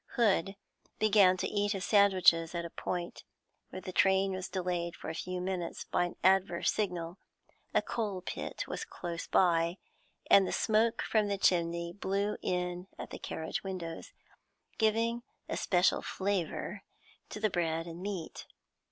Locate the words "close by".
8.83-9.77